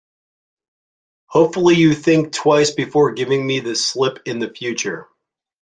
[1.27, 5.07] Hopefully, you'll think twice before giving me the slip in future.